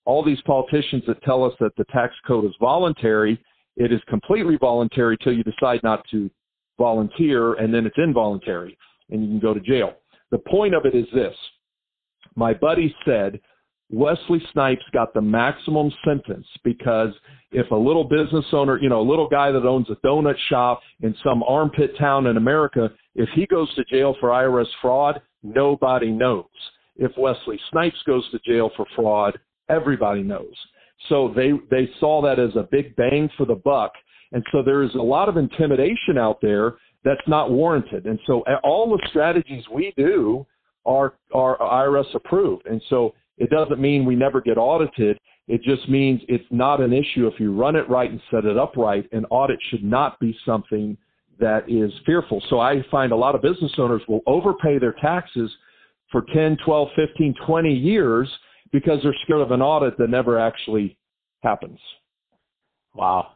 all 0.06 0.24
these 0.24 0.40
politicians 0.42 1.04
that 1.06 1.22
tell 1.22 1.44
us 1.44 1.52
that 1.60 1.76
the 1.76 1.84
tax 1.84 2.14
code 2.26 2.44
is 2.44 2.52
voluntary, 2.58 3.40
it 3.76 3.92
is 3.92 4.00
completely 4.08 4.56
voluntary 4.56 5.16
till 5.22 5.32
you 5.32 5.44
decide 5.44 5.80
not 5.84 6.04
to 6.10 6.28
volunteer, 6.78 7.54
and 7.54 7.72
then 7.72 7.86
it's 7.86 7.96
involuntary, 7.98 8.76
and 9.10 9.22
you 9.22 9.28
can 9.28 9.38
go 9.38 9.54
to 9.54 9.60
jail. 9.60 9.94
The 10.34 10.50
point 10.50 10.74
of 10.74 10.84
it 10.84 10.96
is 10.96 11.06
this 11.14 11.36
my 12.34 12.54
buddy 12.54 12.92
said, 13.06 13.38
Wesley 13.88 14.42
Snipes 14.52 14.82
got 14.92 15.14
the 15.14 15.20
maximum 15.20 15.92
sentence 16.04 16.46
because 16.64 17.10
if 17.52 17.70
a 17.70 17.76
little 17.76 18.02
business 18.02 18.44
owner, 18.52 18.76
you 18.82 18.88
know, 18.88 19.00
a 19.00 19.08
little 19.08 19.28
guy 19.28 19.52
that 19.52 19.64
owns 19.64 19.88
a 19.90 20.06
donut 20.06 20.34
shop 20.48 20.80
in 21.02 21.14
some 21.22 21.44
armpit 21.44 21.96
town 21.96 22.26
in 22.26 22.36
America, 22.36 22.90
if 23.14 23.28
he 23.36 23.46
goes 23.46 23.72
to 23.76 23.84
jail 23.84 24.16
for 24.18 24.30
IRS 24.30 24.66
fraud, 24.82 25.22
nobody 25.44 26.10
knows. 26.10 26.46
If 26.96 27.12
Wesley 27.16 27.60
Snipes 27.70 28.02
goes 28.04 28.28
to 28.32 28.40
jail 28.40 28.72
for 28.76 28.86
fraud, 28.96 29.38
everybody 29.68 30.24
knows. 30.24 30.54
So 31.08 31.32
they 31.36 31.52
they 31.70 31.88
saw 32.00 32.20
that 32.22 32.40
as 32.40 32.56
a 32.56 32.68
big 32.72 32.96
bang 32.96 33.30
for 33.36 33.46
the 33.46 33.54
buck, 33.54 33.92
and 34.32 34.42
so 34.50 34.64
there 34.64 34.82
is 34.82 34.96
a 34.96 34.98
lot 34.98 35.28
of 35.28 35.36
intimidation 35.36 36.18
out 36.18 36.40
there 36.42 36.74
that's 37.04 37.26
not 37.26 37.50
warranted. 37.50 38.06
And 38.06 38.18
so 38.26 38.44
all 38.62 38.88
the 38.88 39.06
strategies 39.08 39.64
we 39.72 39.92
do 39.96 40.46
are 40.86 41.14
are 41.32 41.58
IRS 41.58 42.14
approved, 42.14 42.66
and 42.66 42.82
so 42.90 43.14
it 43.38 43.50
doesn't 43.50 43.80
mean 43.80 44.04
we 44.04 44.16
never 44.16 44.40
get 44.40 44.58
audited. 44.58 45.18
It 45.46 45.62
just 45.62 45.88
means 45.88 46.22
it's 46.28 46.44
not 46.50 46.80
an 46.80 46.92
issue 46.92 47.26
if 47.26 47.38
you 47.38 47.52
run 47.52 47.76
it 47.76 47.88
right 47.88 48.10
and 48.10 48.20
set 48.30 48.44
it 48.46 48.56
up 48.56 48.76
right. 48.76 49.06
An 49.12 49.26
audit 49.26 49.58
should 49.70 49.84
not 49.84 50.18
be 50.18 50.36
something 50.46 50.96
that 51.38 51.68
is 51.68 51.92
fearful. 52.06 52.42
So 52.48 52.60
I 52.60 52.82
find 52.90 53.12
a 53.12 53.16
lot 53.16 53.34
of 53.34 53.42
business 53.42 53.72
owners 53.76 54.02
will 54.08 54.22
overpay 54.26 54.78
their 54.78 54.94
taxes 55.02 55.50
for 56.10 56.24
10, 56.32 56.58
12, 56.64 56.88
15, 56.96 57.34
20 57.46 57.74
years 57.74 58.28
because 58.72 59.00
they're 59.02 59.14
scared 59.24 59.40
of 59.40 59.50
an 59.50 59.60
audit 59.60 59.98
that 59.98 60.08
never 60.08 60.38
actually 60.38 60.96
happens. 61.42 61.78
Wow. 62.94 63.32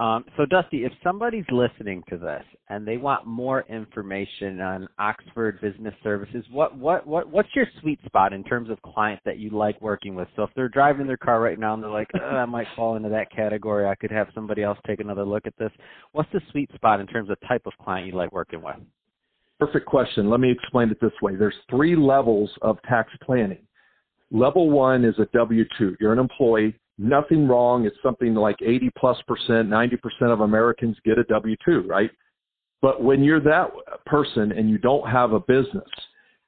Um, 0.00 0.24
so, 0.36 0.46
Dusty, 0.46 0.84
if 0.84 0.92
somebody's 1.02 1.44
listening 1.50 2.04
to 2.08 2.16
this 2.16 2.44
and 2.68 2.86
they 2.86 2.98
want 2.98 3.26
more 3.26 3.64
information 3.68 4.60
on 4.60 4.88
Oxford 5.00 5.60
Business 5.60 5.94
Services, 6.04 6.44
what 6.52 6.76
what 6.76 7.04
what 7.04 7.28
what's 7.28 7.48
your 7.56 7.66
sweet 7.80 7.98
spot 8.06 8.32
in 8.32 8.44
terms 8.44 8.70
of 8.70 8.80
clients 8.82 9.22
that 9.24 9.38
you 9.38 9.50
like 9.50 9.80
working 9.80 10.14
with? 10.14 10.28
So, 10.36 10.44
if 10.44 10.50
they're 10.54 10.68
driving 10.68 11.08
their 11.08 11.16
car 11.16 11.40
right 11.40 11.58
now 11.58 11.74
and 11.74 11.82
they're 11.82 11.90
like, 11.90 12.10
oh, 12.14 12.24
"I 12.24 12.44
might 12.44 12.68
fall 12.76 12.94
into 12.94 13.08
that 13.08 13.32
category. 13.32 13.88
I 13.88 13.96
could 13.96 14.12
have 14.12 14.28
somebody 14.36 14.62
else 14.62 14.78
take 14.86 15.00
another 15.00 15.24
look 15.24 15.46
at 15.46 15.56
this." 15.58 15.72
What's 16.12 16.30
the 16.32 16.40
sweet 16.52 16.70
spot 16.76 17.00
in 17.00 17.08
terms 17.08 17.28
of 17.28 17.36
type 17.48 17.66
of 17.66 17.72
client 17.82 18.06
you 18.06 18.12
like 18.12 18.30
working 18.30 18.62
with? 18.62 18.76
Perfect 19.58 19.86
question. 19.86 20.30
Let 20.30 20.38
me 20.38 20.52
explain 20.52 20.90
it 20.90 21.00
this 21.00 21.10
way. 21.20 21.34
There's 21.34 21.56
three 21.68 21.96
levels 21.96 22.50
of 22.62 22.80
tax 22.82 23.12
planning. 23.24 23.58
Level 24.30 24.70
one 24.70 25.04
is 25.04 25.18
a 25.18 25.26
W 25.32 25.64
2. 25.76 25.96
You're 25.98 26.12
an 26.12 26.20
employee 26.20 26.76
nothing 26.98 27.46
wrong. 27.46 27.86
It's 27.86 27.96
something 28.02 28.34
like 28.34 28.56
80 28.60 28.90
plus 28.98 29.16
percent, 29.26 29.68
90 29.68 29.96
percent 29.96 30.30
of 30.30 30.40
Americans 30.40 30.96
get 31.04 31.18
a 31.18 31.24
W 31.24 31.56
2, 31.64 31.82
right? 31.82 32.10
But 32.82 33.02
when 33.02 33.22
you're 33.22 33.40
that 33.40 33.70
person 34.06 34.52
and 34.52 34.68
you 34.70 34.78
don't 34.78 35.08
have 35.08 35.32
a 35.32 35.40
business, 35.40 35.88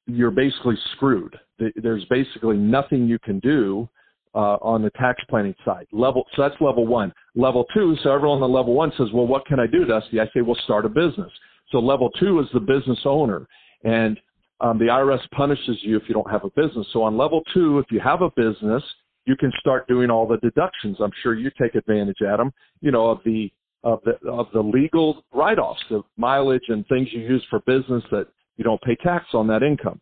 you're 0.07 0.31
basically 0.31 0.77
screwed. 0.93 1.37
There's 1.77 2.05
basically 2.07 2.57
nothing 2.57 3.07
you 3.07 3.19
can 3.19 3.39
do 3.41 3.89
uh, 4.35 4.57
on 4.63 4.83
the 4.83 4.91
tax 4.91 5.23
planning 5.29 5.55
side. 5.65 5.87
Level 5.93 6.25
so 6.35 6.43
that's 6.43 6.61
level 6.61 6.87
one. 6.87 7.13
Level 7.35 7.65
two. 7.75 7.97
So 8.03 8.13
everyone 8.13 8.37
on 8.37 8.41
the 8.41 8.57
level 8.57 8.75
one 8.75 8.93
says, 8.97 9.09
"Well, 9.13 9.27
what 9.27 9.45
can 9.47 9.59
I 9.59 9.67
do, 9.67 9.85
Dusty?" 9.85 10.21
I 10.21 10.27
say, 10.27 10.41
"Well, 10.41 10.57
start 10.65 10.85
a 10.85 10.89
business." 10.89 11.31
So 11.71 11.79
level 11.79 12.11
two 12.11 12.41
is 12.41 12.47
the 12.53 12.61
business 12.61 13.01
owner, 13.05 13.47
and 13.85 14.19
um, 14.61 14.79
the 14.79 14.87
IRS 14.87 15.21
punishes 15.33 15.79
you 15.83 15.97
if 15.97 16.05
you 16.09 16.15
don't 16.15 16.31
have 16.31 16.45
a 16.45 16.51
business. 16.51 16.87
So 16.93 17.03
on 17.03 17.17
level 17.17 17.43
two, 17.53 17.79
if 17.79 17.87
you 17.91 18.01
have 18.01 18.23
a 18.23 18.31
business 18.31 18.83
you 19.27 19.37
can 19.37 19.53
start 19.61 19.87
doing 19.89 20.11
all 20.11 20.27
the 20.27 20.39
deductions. 20.39 20.97
I'm 21.01 21.13
sure 21.23 21.35
you 21.35 21.51
take 21.61 21.75
advantage, 21.75 22.19
Adam, 22.27 22.53
you 22.81 22.91
know, 22.91 23.09
of 23.09 23.19
the 23.25 23.53
of 23.83 24.01
the 24.05 24.29
of 24.29 24.49
the 24.53 24.61
legal 24.61 25.25
write-offs 25.33 25.83
of 25.91 26.05
mileage 26.17 26.65
and 26.69 26.87
things 26.89 27.09
you 27.13 27.21
use 27.21 27.45
for 27.49 27.61
business 27.61 28.03
that 28.11 28.27
you 28.57 28.65
don't 28.65 28.81
pay 28.83 28.97
tax 28.97 29.27
on 29.33 29.47
that 29.49 29.63
income. 29.63 30.01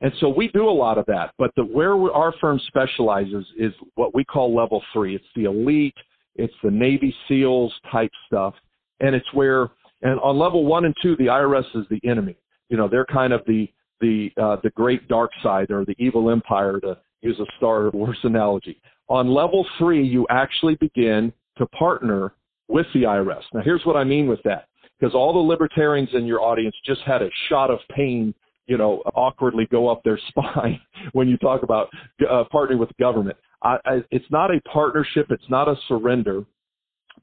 And 0.00 0.12
so 0.20 0.28
we 0.28 0.48
do 0.48 0.68
a 0.68 0.70
lot 0.70 0.96
of 0.96 1.06
that. 1.06 1.32
But 1.38 1.50
the 1.56 1.64
where 1.64 1.94
our 2.12 2.32
firm 2.40 2.60
specializes 2.68 3.44
is 3.58 3.72
what 3.96 4.14
we 4.14 4.24
call 4.24 4.54
level 4.54 4.82
three. 4.92 5.14
It's 5.14 5.24
the 5.34 5.44
elite, 5.44 5.96
it's 6.36 6.54
the 6.62 6.70
Navy 6.70 7.14
SEALs 7.26 7.74
type 7.90 8.12
stuff, 8.26 8.54
and 9.00 9.14
it's 9.14 9.32
where 9.32 9.70
and 10.02 10.20
on 10.20 10.38
level 10.38 10.64
one 10.64 10.84
and 10.84 10.94
two, 11.02 11.16
the 11.16 11.26
IRS 11.26 11.64
is 11.74 11.84
the 11.90 12.00
enemy. 12.08 12.36
You 12.68 12.76
know, 12.76 12.88
they're 12.88 13.06
kind 13.06 13.32
of 13.32 13.42
the 13.46 13.68
the 14.00 14.30
uh, 14.40 14.56
the 14.62 14.70
great 14.70 15.08
dark 15.08 15.30
side 15.42 15.70
or 15.70 15.84
the 15.84 15.96
evil 15.98 16.30
empire 16.30 16.80
to 16.80 16.96
use 17.22 17.38
a 17.40 17.46
Star 17.56 17.90
Wars 17.90 18.18
analogy. 18.22 18.80
On 19.08 19.28
level 19.28 19.66
three, 19.78 20.06
you 20.06 20.26
actually 20.30 20.76
begin 20.76 21.32
to 21.56 21.66
partner 21.66 22.34
with 22.68 22.86
the 22.94 23.02
IRS. 23.02 23.42
Now, 23.54 23.62
here's 23.62 23.84
what 23.84 23.96
I 23.96 24.04
mean 24.04 24.28
with 24.28 24.42
that, 24.44 24.68
because 24.98 25.14
all 25.14 25.32
the 25.32 25.38
libertarians 25.38 26.10
in 26.12 26.26
your 26.26 26.40
audience 26.40 26.74
just 26.84 27.00
had 27.06 27.22
a 27.22 27.30
shot 27.48 27.70
of 27.70 27.78
pain, 27.94 28.34
you 28.66 28.76
know, 28.76 29.02
awkwardly 29.14 29.66
go 29.70 29.88
up 29.88 30.02
their 30.04 30.18
spine 30.28 30.80
when 31.12 31.28
you 31.28 31.36
talk 31.38 31.62
about 31.62 31.88
uh, 32.28 32.44
partnering 32.52 32.78
with 32.78 32.90
the 32.90 32.94
government. 33.00 33.36
I, 33.62 33.78
I, 33.84 33.98
it's 34.10 34.30
not 34.30 34.50
a 34.50 34.60
partnership. 34.62 35.26
It's 35.30 35.48
not 35.48 35.68
a 35.68 35.74
surrender, 35.88 36.44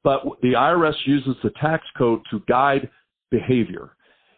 but 0.04 0.24
the 0.42 0.54
IRS 0.54 0.96
uses 1.06 1.36
the 1.44 1.52
tax 1.62 1.84
code 1.98 2.22
to 2.32 2.42
guide 2.48 2.90
behavior. 3.32 3.92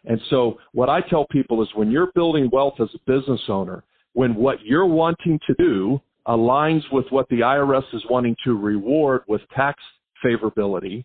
And 0.04 0.20
so 0.30 0.58
what 0.72 0.88
I 0.88 1.00
tell 1.00 1.26
people 1.30 1.62
is 1.62 1.68
when 1.74 1.90
you're 1.90 2.12
building 2.14 2.48
wealth 2.52 2.74
as 2.80 2.88
a 2.94 3.10
business 3.10 3.40
owner, 3.48 3.84
when 4.18 4.34
what 4.34 4.60
you're 4.64 4.84
wanting 4.84 5.38
to 5.46 5.54
do 5.60 6.00
aligns 6.26 6.82
with 6.90 7.04
what 7.10 7.28
the 7.28 7.38
IRS 7.38 7.84
is 7.92 8.02
wanting 8.10 8.34
to 8.42 8.58
reward 8.58 9.22
with 9.28 9.40
tax 9.54 9.80
favorability, 10.24 11.04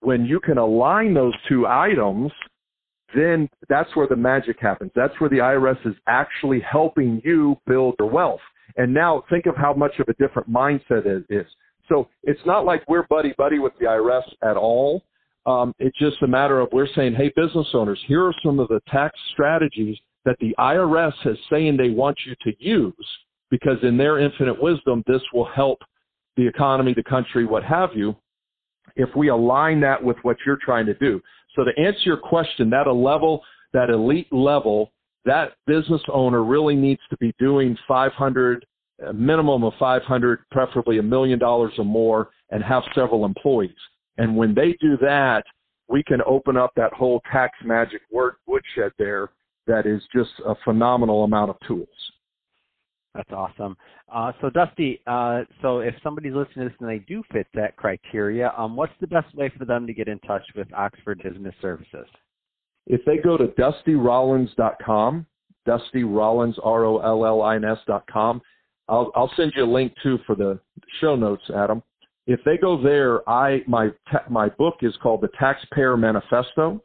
when 0.00 0.26
you 0.26 0.38
can 0.38 0.58
align 0.58 1.14
those 1.14 1.32
two 1.48 1.66
items, 1.66 2.30
then 3.14 3.48
that's 3.70 3.88
where 3.96 4.06
the 4.06 4.16
magic 4.16 4.58
happens. 4.60 4.90
That's 4.94 5.18
where 5.18 5.30
the 5.30 5.38
IRS 5.38 5.78
is 5.86 5.94
actually 6.06 6.60
helping 6.60 7.22
you 7.24 7.56
build 7.66 7.94
your 7.98 8.10
wealth. 8.10 8.42
And 8.76 8.92
now 8.92 9.24
think 9.30 9.46
of 9.46 9.56
how 9.56 9.72
much 9.72 9.98
of 9.98 10.08
a 10.10 10.14
different 10.22 10.52
mindset 10.52 11.06
it 11.06 11.24
is. 11.30 11.46
So 11.88 12.06
it's 12.22 12.44
not 12.44 12.66
like 12.66 12.86
we're 12.86 13.06
buddy 13.06 13.32
buddy 13.38 13.60
with 13.60 13.72
the 13.80 13.86
IRS 13.86 14.24
at 14.42 14.58
all. 14.58 15.02
Um, 15.46 15.74
it's 15.78 15.98
just 15.98 16.22
a 16.22 16.28
matter 16.28 16.60
of 16.60 16.68
we're 16.70 16.86
saying, 16.94 17.14
hey, 17.14 17.32
business 17.34 17.68
owners, 17.72 18.00
here 18.06 18.22
are 18.26 18.34
some 18.44 18.60
of 18.60 18.68
the 18.68 18.82
tax 18.90 19.18
strategies 19.32 19.96
that 20.24 20.36
the 20.40 20.54
IRS 20.58 21.14
is 21.26 21.38
saying 21.50 21.76
they 21.76 21.90
want 21.90 22.16
you 22.26 22.34
to 22.42 22.64
use 22.64 23.08
because 23.50 23.78
in 23.82 23.96
their 23.96 24.18
infinite 24.18 24.60
wisdom, 24.60 25.02
this 25.06 25.22
will 25.32 25.48
help 25.54 25.78
the 26.36 26.46
economy, 26.46 26.94
the 26.94 27.02
country, 27.02 27.44
what 27.44 27.62
have 27.62 27.90
you, 27.94 28.16
if 28.96 29.08
we 29.14 29.28
align 29.28 29.80
that 29.80 30.02
with 30.02 30.16
what 30.22 30.36
you're 30.46 30.58
trying 30.64 30.86
to 30.86 30.94
do. 30.94 31.20
So 31.54 31.64
to 31.64 31.70
answer 31.78 32.00
your 32.04 32.16
question, 32.16 32.70
that 32.70 32.86
a 32.86 32.92
level, 32.92 33.42
that 33.72 33.90
elite 33.90 34.32
level, 34.32 34.92
that 35.24 35.52
business 35.66 36.00
owner 36.12 36.42
really 36.42 36.74
needs 36.74 37.02
to 37.10 37.16
be 37.18 37.34
doing 37.38 37.76
500, 37.86 38.64
a 39.06 39.12
minimum 39.12 39.64
of 39.64 39.74
500, 39.78 40.40
preferably 40.50 40.98
a 40.98 41.02
million 41.02 41.38
dollars 41.38 41.72
or 41.78 41.84
more, 41.84 42.30
and 42.50 42.62
have 42.62 42.82
several 42.94 43.24
employees. 43.24 43.70
And 44.18 44.36
when 44.36 44.54
they 44.54 44.76
do 44.80 44.96
that, 45.00 45.44
we 45.88 46.02
can 46.02 46.20
open 46.26 46.56
up 46.56 46.72
that 46.76 46.92
whole 46.92 47.20
tax 47.30 47.56
magic 47.64 48.00
word 48.10 48.34
woodshed 48.46 48.92
there 48.98 49.30
that 49.66 49.86
is 49.86 50.02
just 50.14 50.30
a 50.46 50.54
phenomenal 50.64 51.24
amount 51.24 51.50
of 51.50 51.56
tools. 51.66 51.88
That's 53.14 53.30
awesome. 53.30 53.76
Uh, 54.12 54.32
so, 54.40 54.48
Dusty, 54.48 55.00
uh, 55.06 55.42
so 55.60 55.80
if 55.80 55.94
somebody's 56.02 56.32
listening 56.34 56.66
to 56.66 56.70
this 56.70 56.76
and 56.80 56.88
they 56.88 57.00
do 57.00 57.22
fit 57.30 57.46
that 57.54 57.76
criteria, 57.76 58.52
um, 58.56 58.74
what's 58.74 58.92
the 59.00 59.06
best 59.06 59.34
way 59.34 59.52
for 59.56 59.66
them 59.66 59.86
to 59.86 59.92
get 59.92 60.08
in 60.08 60.18
touch 60.20 60.42
with 60.56 60.72
Oxford 60.72 61.22
Business 61.22 61.54
Services? 61.60 62.06
If 62.86 63.04
they 63.04 63.18
go 63.18 63.36
to 63.36 63.48
dustyrollins.com, 63.48 65.26
Dusty 65.66 66.04
Rollins, 66.04 66.56
R-O-L-L-I-N-S.com, 66.62 68.42
I'll, 68.88 69.12
I'll 69.14 69.32
send 69.36 69.52
you 69.56 69.64
a 69.64 69.70
link 69.70 69.92
too 70.02 70.18
for 70.26 70.34
the 70.34 70.58
show 71.00 71.14
notes, 71.14 71.44
Adam. 71.54 71.82
If 72.26 72.40
they 72.44 72.56
go 72.56 72.80
there, 72.80 73.28
I 73.28 73.62
my 73.66 73.88
my 74.30 74.48
book 74.50 74.76
is 74.82 74.94
called 75.02 75.22
The 75.22 75.30
Taxpayer 75.38 75.96
Manifesto 75.96 76.80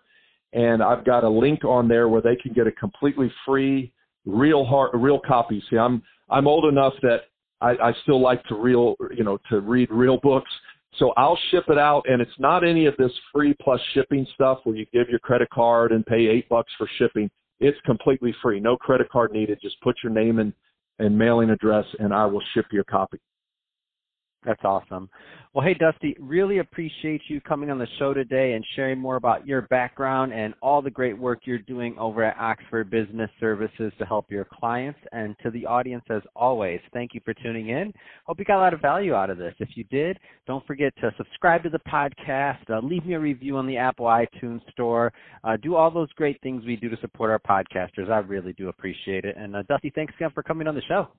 and 0.58 0.82
I've 0.82 1.06
got 1.06 1.24
a 1.24 1.30
link 1.30 1.64
on 1.64 1.88
there 1.88 2.10
where 2.10 2.22
they 2.22 2.36
can 2.36 2.52
get 2.52 2.66
a 2.66 2.72
completely 2.72 3.32
free, 3.46 3.94
real 4.26 4.66
hard, 4.66 4.90
real 4.96 5.20
copy. 5.20 5.64
See, 5.70 5.78
I'm 5.78 6.02
I'm 6.30 6.48
old 6.48 6.66
enough 6.66 6.94
that 7.04 7.26
I, 7.62 7.72
I 7.72 7.94
still 8.02 8.20
like 8.20 8.44
to 8.46 8.56
real, 8.56 8.96
you 9.16 9.24
know, 9.24 9.38
to 9.52 9.62
read 9.62 9.90
real 9.92 10.18
books. 10.18 10.50
So 10.98 11.14
I'll 11.16 11.38
ship 11.52 11.66
it 11.70 11.78
out, 11.78 12.06
and 12.10 12.22
it's 12.24 12.40
not 12.40 12.68
any 12.68 12.88
of 12.88 12.96
this 12.98 13.12
free 13.32 13.56
plus 13.62 13.80
shipping 13.94 14.26
stuff 14.34 14.60
where 14.64 14.76
you 14.76 14.88
give 14.92 15.10
your 15.10 15.20
credit 15.20 15.50
card 15.52 15.92
and 15.92 16.04
pay 16.04 16.26
eight 16.26 16.50
bucks 16.50 16.72
for 16.76 16.90
shipping. 16.98 17.30
It's 17.60 17.78
completely 17.86 18.34
free, 18.42 18.60
no 18.60 18.78
credit 18.78 19.10
card 19.12 19.32
needed. 19.34 19.60
Just 19.62 19.80
put 19.82 19.96
your 20.04 20.12
name 20.12 20.40
and 20.40 20.54
and 20.98 21.16
mailing 21.16 21.52
address, 21.52 21.86
and 22.00 22.12
I 22.12 22.26
will 22.26 22.42
ship 22.56 22.66
your 22.72 22.84
copy. 22.86 23.20
That's 24.48 24.64
awesome. 24.64 25.10
Well, 25.54 25.66
hey, 25.66 25.74
Dusty, 25.74 26.16
really 26.22 26.60
appreciate 26.60 27.20
you 27.28 27.42
coming 27.42 27.70
on 27.70 27.78
the 27.78 27.88
show 28.00 28.14
today 28.14 28.54
and 28.54 28.64
sharing 28.78 28.98
more 28.98 29.18
about 29.18 29.46
your 29.46 29.64
background 29.64 30.32
and 30.32 30.54
all 30.62 30.82
the 30.82 30.90
great 30.90 31.18
work 31.18 31.40
you're 31.44 31.58
doing 31.58 31.98
over 32.00 32.24
at 32.24 32.38
Oxford 32.38 32.90
Business 32.90 33.30
Services 33.42 33.92
to 34.00 34.06
help 34.06 34.32
your 34.32 34.46
clients. 34.46 35.00
And 35.12 35.36
to 35.44 35.52
the 35.52 35.66
audience, 35.66 36.06
as 36.10 36.22
always, 36.34 36.80
thank 36.94 37.14
you 37.14 37.20
for 37.26 37.34
tuning 37.34 37.70
in. 37.70 37.92
Hope 38.26 38.40
you 38.40 38.46
got 38.46 38.60
a 38.60 38.64
lot 38.64 38.74
of 38.74 38.80
value 38.80 39.14
out 39.14 39.30
of 39.30 39.38
this. 39.38 39.54
If 39.60 39.70
you 39.76 39.84
did, 39.86 40.18
don't 40.46 40.66
forget 40.66 40.94
to 41.02 41.12
subscribe 41.18 41.64
to 41.64 41.70
the 41.70 41.80
podcast, 41.80 42.70
uh, 42.70 42.80
leave 42.80 43.06
me 43.06 43.16
a 43.16 43.20
review 43.20 43.58
on 43.58 43.68
the 43.68 43.76
Apple 43.76 44.06
iTunes 44.06 44.62
Store, 44.72 45.12
uh, 45.44 45.58
do 45.58 45.76
all 45.76 45.92
those 45.92 46.12
great 46.14 46.40
things 46.42 46.64
we 46.66 46.78
do 46.78 46.88
to 46.88 46.98
support 47.02 47.32
our 47.32 47.40
podcasters. 47.40 48.10
I 48.10 48.20
really 48.20 48.54
do 48.54 48.70
appreciate 48.70 49.26
it. 49.26 49.36
And 49.36 49.58
uh, 49.58 49.64
Dusty, 49.64 49.92
thanks 49.94 50.14
again 50.16 50.30
for 50.34 50.42
coming 50.42 50.70
on 50.70 50.76
the 50.76 50.84
show. 50.88 51.10